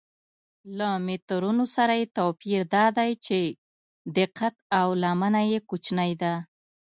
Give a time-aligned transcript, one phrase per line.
[0.77, 3.39] له مترونو سره یې توپیر دا دی چې
[4.17, 6.33] دقت او لمنه یې کوچنۍ ده.